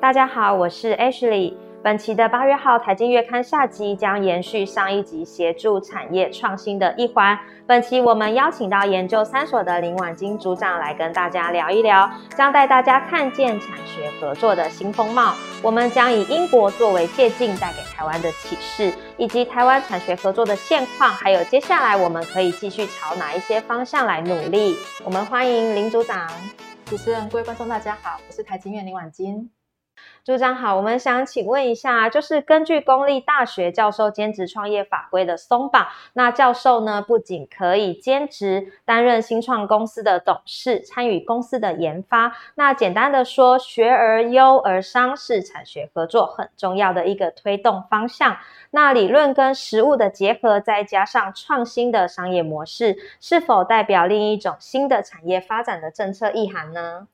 [0.00, 1.52] 大家好，我是 Ashley。
[1.82, 7.38] 本期的八月号财经月刊下集将延续上一集协助产业创新的一环。
[7.66, 15.34] 本期我们邀请到研究三所的林婉金组长来跟大家聊一聊，将带大家看见产学合作的新风貌。
[15.62, 24.76] 我们将以英国作为借鉴，带给台湾的启示，以及台湾产学合作的现况，还有接下来我们可以继续朝哪一些方向来努力。
[25.04, 26.26] 我们欢迎林组长。
[26.86, 29.50] 主持人、各位观众，大家好，我是台经院林婉金。
[30.22, 42.36] 朱长好，我们想请问一下，就是根据公立大学教授兼职创业法规的松绑，那教授呢不仅可以兼职担任新创公司的董事，参与公司的研发。
[42.54, 48.36] 那简单的说，学而优而商是产学合作很重要的一个推动方向。
[48.70, 57.08] 那理论跟实务的结合，再加上创新的商业模式，是否代表另一种新的产业发展的政策意涵呢？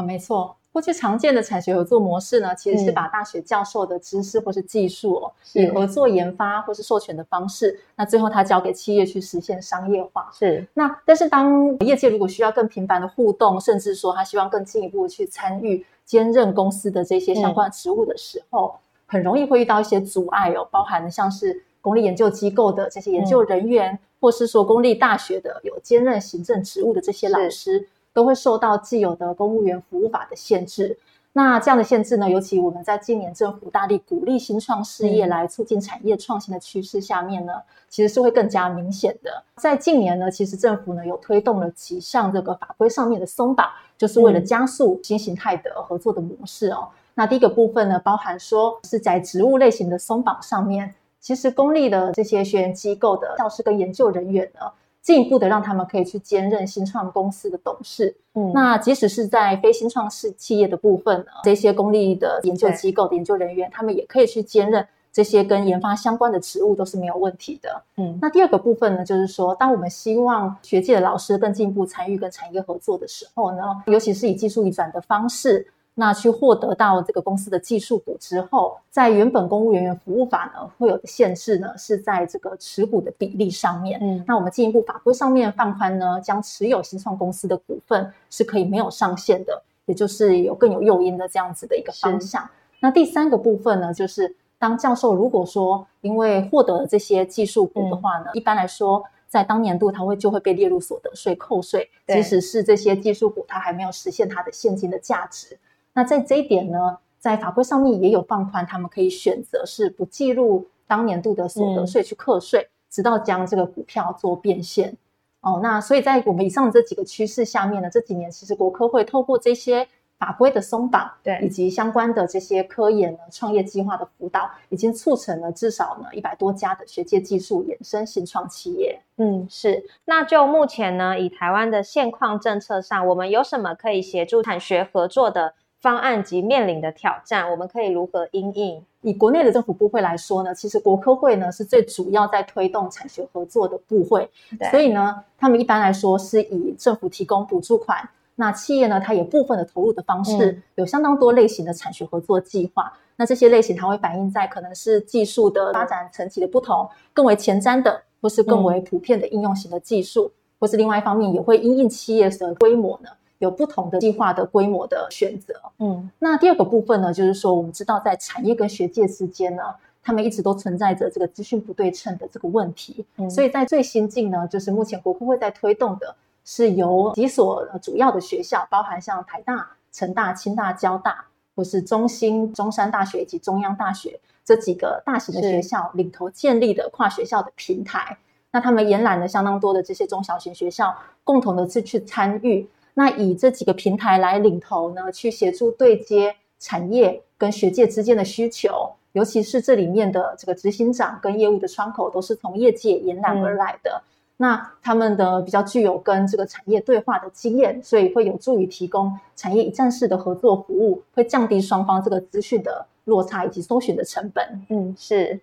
[0.00, 0.56] 啊，没错。
[0.72, 10.30] 过去常见的产学合作模式呢，其实是把大学教授的知识或是技术，哦，以合作研发或是授权的方式，那最后他交给企业去实现商业化。
[10.32, 10.64] 是。
[10.74, 27.88] 那但是当业界如果需要更频繁的互动，甚至说他希望更进一步去参与兼任公司的这些相关职务的时候，很容易会遇到一些阻碍哦，包含像是公立研究机构的这些研究人员，或是说公立大学的有兼任行政职务的这些老师。
[28.12, 30.98] 都会受到既有的公务员服务法的限制。
[31.32, 37.52] 那这样的限制呢，尤其我们在今年政府大力鼓励新创事业来促进产业创新的趋势下面呢，
[37.88, 39.40] 其实是会更加明显的。
[39.54, 46.88] 在近年呢，其实政府呢有推动了几项这个法规上面的松绑，就是为了加速新形态的合作的模式哦。
[47.14, 54.62] 那第一个部分呢，包含说是在职务类型的松绑上面，其实公立的这些学员机构的教师跟研究人员呢。
[55.02, 68.18] 进一步的让他们可以去兼任新创公司的董事，嗯，那即使是在非新创式企业的部分呢，这些公立的研究机构的研究人员，他们也可以去兼任这些跟研发相关的职务，都是没有问题的，嗯。
[68.20, 75.66] 那第二个部分呢，就是说，当我们希望学界的老师更进一步参与跟产业合作的时候呢，尤其是以技术移转的方式。
[75.94, 83.98] 那去获得到这个公司的技术股之后，在原本公务人员服务法呢会有的限制呢，是在这个持股的比例上面。
[84.00, 92.48] 嗯，那我们进一步法规上面放宽呢，将持有新创公司的股份是可以没有上限的，也就是有更有诱因的这样子的一个方向。
[92.78, 105.58] 那第三个部分呢，就是当教授如果说因为获得了这些技术股的话呢，一般来说在当年度它会就会被列入所得税扣税，即使是这些技术股它还没有实现它的现金的价值。
[105.92, 114.96] 那在这一点呢，在法规上面也有放宽，他们可以选择是不计入当年度的所得税去课税，直到将这个股票做变现。
[115.40, 129.00] 哦，那所以在我们以上这几个趋势下面呢，这几年其实国科会透过这些法规的松绑，对，以及相关的这些科研呢创业计划的辅导，已经促成了至少呢一百多家的学界技术衍生新创企业。
[129.16, 129.82] 嗯，是。
[130.04, 135.54] 那就目前呢，以台湾的现况政策上，我们有什么可以协助产学合作的？
[135.80, 138.82] 方案及面临的挑战，我们可以如何应应？
[139.02, 144.28] 以国内的政府部会来说呢，其实国科会呢是最主要在推动产学合作的部会，
[144.70, 152.92] 所以呢，他们一般来说是以政府提供补助款，那企业呢，它也部分的投入的方式，有相当多类型的产学合作计划。
[153.16, 163.08] 那这些类型它会反映在可能是技术的发展层级的不同，更为前瞻的，或是更为普遍的应用型的技术，或是另外一方面也会因应企业的规模呢。
[163.40, 169.62] 有不同的计划的规模的选择，嗯，那第二个部分呢，就是说我们知道在产业跟学界之间呢，
[170.02, 176.14] 他们一直都存在着这个资讯不对称的这个问题，所以在最新进呢，就是目前国科会在推动的，
[176.44, 181.24] 是由几所主要的学校，包含像台大、成大、清大、交大，
[181.56, 188.18] 或是中兴、中山大学以及中央大学这几个大型的学校领头建立的跨学校的平台，
[188.50, 192.68] 那他们延揽了相当多的这些中小型学校，共同的去去参与。
[192.94, 204.02] 那以这几个平台来领头呢，去协助对接产业跟学界之间的需求，尤其是这里面的这个执行长跟业务的窗口都是从业界延揽而来的。
[204.36, 214.66] 那他们的比较具有跟这个产业对话的经验，所以会有助于提供产业一站式的合作服务，会降低双方这个资讯的落差以及搜寻的成本。
[214.70, 215.38] 嗯，是。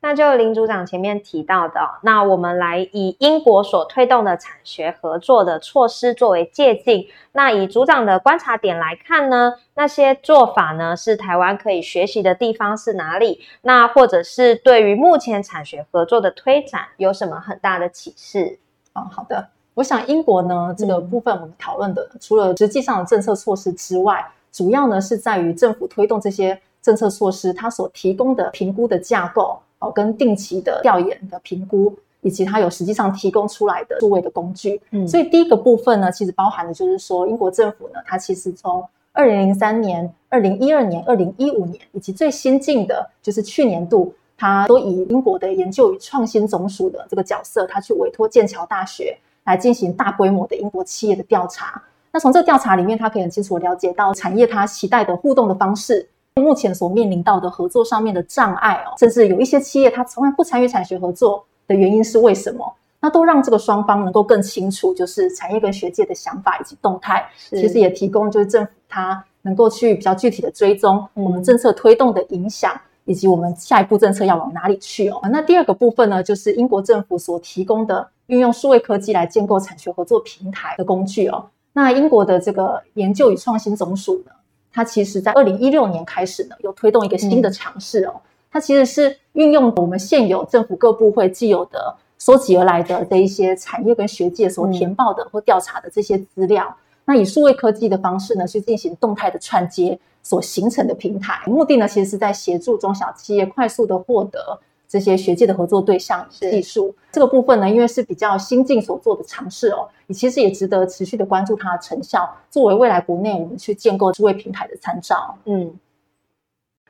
[0.00, 7.04] 那就林组长前面提到的，那我们来以英国所推动的产学合作的措施作为借鉴。
[7.32, 13.40] 那以组长的观察点来看呢，那些做法呢是台湾可以学习的地方是哪里？
[13.62, 18.58] 那或者是对于目前产学合作的推展有什么很大的启示？
[18.92, 24.24] 啊，好的，我想英国呢这个部分我们讨论的，除了实际上的政策措施之外。
[24.52, 34.80] 主要呢是在于政府推动这些政策措施，它所提供的评估的架构哦，跟定期的调研的评估，以及它有实际上提供出来的数位的工具。
[34.90, 38.82] 嗯，所以第一个部分呢，其实包含的就是说，英国政府呢，它其实从
[39.12, 51.82] 二零零三年、二零一二年、二零一五年，以及最新进的就是去年度，它都以英国的研究与创新总署的这个角色，它去委托剑桥大学来进行大规模的英国企业的调查。
[52.12, 56.08] 那从这个调查里面，他可以很清楚了解到产业它期待的互动的方式，
[56.42, 62.74] 目前所面临到的合作上面的障碍哦，甚至有一些企业它从来不参与产学合作的原因是为什么？
[63.00, 75.18] 那都让这个双方能够更清楚，就是产业跟学界的想法以及动态，其实也提供就是政府它能够去比较具体的追踪我们政策推动的影响，以及我们下一步政策要往哪里去哦。
[75.30, 81.46] 那第二个部分呢，就是英国政府所提供的运用数位科技来建构产学合作平台的工具哦。
[81.72, 84.32] 那英国的这个研究与创新总署呢，
[84.76, 88.20] 它其实在二零一六年开始呢，有推动一个新的尝试哦。
[88.50, 96.76] 它其实是运用我们现有政府各部会既有的收集而来的这一些产业跟学界所填报的或调查的这些资料，
[97.06, 101.40] 那以数位科技的方式呢，去进行动态的串接所形成的平台。
[101.46, 104.60] 目的呢，其实是在协助中小企业快速的获得。
[104.88, 115.36] 这些学界的合作对象技术这个部分呢，因为是比较新进所做的尝试哦，你其实也值得持续的关注它的成效，作为未来国内我们去建构智慧平台的参照。
[115.44, 115.74] 嗯，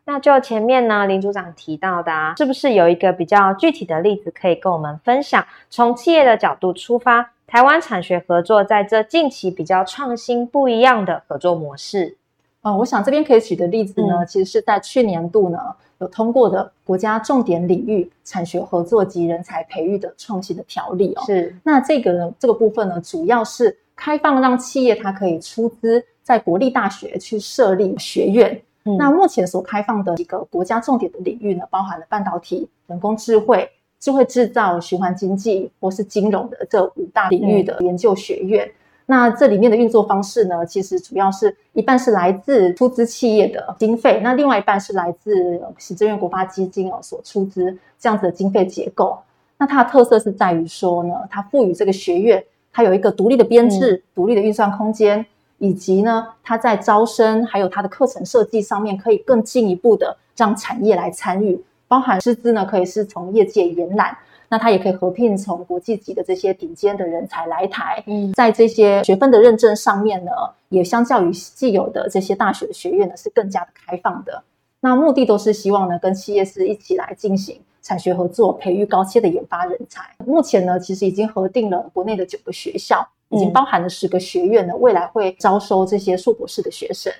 [0.04, 5.46] 那就前面呢林组长提到的，啊，是不是有一个比较具体的例子可以跟我们分享？
[5.70, 12.16] 从企业的角度出发，台湾产学合作在这近期比较创新不一样的合作模式。
[12.62, 15.58] 嗯，我想这边可以举的例子呢，其实是在去年度呢。
[15.98, 28.60] 有通过的国家重点领域产学合作及人才培育的创新的条例哦，是那这个呢这个部分呢，主要是开放让企业它可以出资在国立大学去设立学院。
[28.98, 33.69] 那目前所开放的几个国家重点的领域呢，包含了半导体、人工智慧、
[33.99, 38.70] 智慧制造、循环经济或是金融的这五大领域的研究学院。
[39.08, 49.16] 那这里面的运作方式呢，其实主要是一半是来自出资企业的经费，那另外一半是来自行政院国发基金哦所出资这样子的经费结构。
[49.58, 55.24] 那它的特色是在于说呢，它赋予这个学院它有一个独立的编制、独立的运算空间，
[55.58, 64.18] 以及呢，它在招生还有它的课程设计上面可以更进一步的让产业来参与，包含师资呢可以是从业界延揽。
[64.48, 70.31] 那它也可以合聘从国际级的这些顶尖的人才来台，嗯，在这些学分的认证上面呢，
[70.69, 74.43] 也相较于既有的这些大学学院呢，是更加的开放的。
[74.81, 80.02] 那目的都是希望呢，跟企业是一起来进行产学合作，培育高阶的研发人才。
[80.25, 87.12] 目前呢，其实已经核定了国内的九个学校，已经包含了十个学院呢，未来会招收这些硕博士的学生。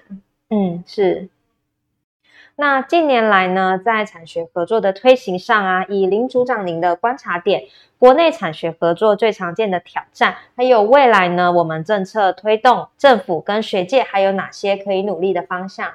[0.50, 1.29] 嗯，是。
[2.58, 7.64] 那近年来呢，在产学合作的推行上啊，以林组长您的观察点，
[7.99, 15.87] 国内产学合作最常见的挑战，还有未来呢，我们政策推动，政府跟学界还有哪些可以努力的方向？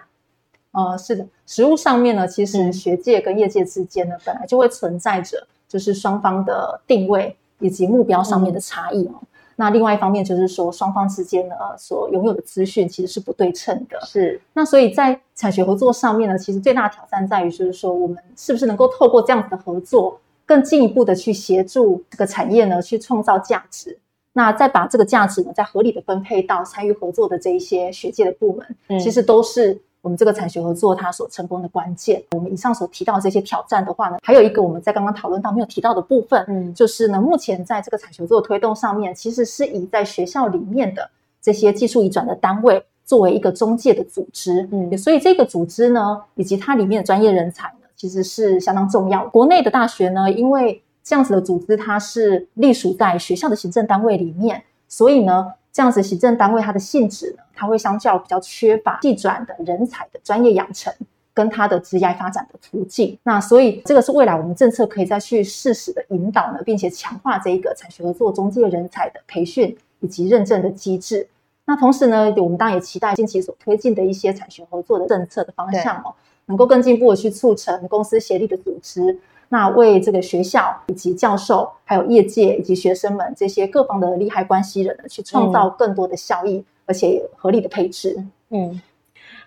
[0.74, 9.16] 呃，是的，实务上面呢，其实学界跟业界之间呢，本来就会存在着就是双方的定位以及目标上面的差异哦。
[9.62, 14.00] 那另外一方面就是说，双方之间呢所拥有的资讯其实是不对称的。
[14.08, 14.42] 是。
[14.54, 24.00] 那所以在产学合作上面呢，其实最大的挑战在于，就是说我们是不是能够透过这样子的合作，更进一步的去协助这个产业呢去创造价值，
[24.34, 29.80] 那再把这个价值呢再合理的分配到参与合作的这一些学界的部门，其实都是。
[30.02, 41.08] 我们这个产学合作它所成功的关键，我们以上所提到这些挑战的话呢，还有一个我们在刚刚讨论到没有提到的部分，嗯，就是呢，目前在这个产学合作推动上面，其实是以在学校里面的
[41.40, 49.28] 这些技术移转的单位作为一个中介的组织，嗯，所以这个组织呢，以及它里面的专业人才呢，其实是相当重要。
[49.28, 55.54] 国内的大学呢，因为这样子的组织它是隶属在学校的行政单位里面，所以呢。
[55.74, 60.94] 这样子，行政单位它的性质呢，它会相较比较缺乏技转的人才的专业养成
[61.34, 63.18] 跟它的职业发展的途径。
[63.24, 71.28] 那所以这个是未来我们政策可以再去适时的引导呢，并且强化这一个产学合作中介人才的培训以及认证的机制。
[71.66, 76.14] 那同时呢，我们当然也期待近期所推进的一些产学合作的政策的方向哦，
[76.48, 79.18] 能够更进一步的去促成公司协力的组织。
[79.54, 88.24] 那为这个学校以及教授，还有业界以及学生们这些各方的利害关系人呢，去创造更多的效益，而且合理的配置。
[88.52, 88.82] 嗯，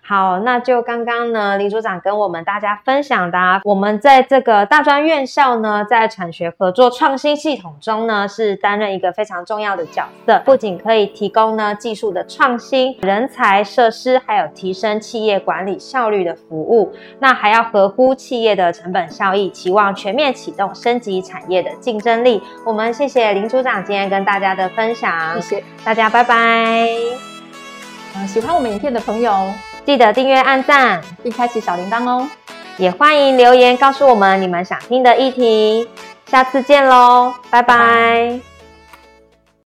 [0.07, 22.39] 好，那就刚刚呢，林组长跟我们大家分享的，啊，我们在这个大专院校呢，在产学合作创新系统中呢，是担任一个非常重要的角色，不仅可以提供呢技术的创新、人才、设施，还有提升企业管理效率的服务，那还要合乎企业的成本效益，期望全面启动升级产业的竞争力。
[22.63, 26.87] 我们谢谢林组长今天跟大家的分享，谢谢大家，拜拜。
[28.15, 29.33] 嗯，喜欢我们影片的朋友。
[29.85, 32.27] 记得订阅、按赞，并开启小铃铛哦！
[32.77, 35.87] 也欢迎留言告诉我们你们想听的议题。
[36.25, 38.54] 下次见喽，拜拜。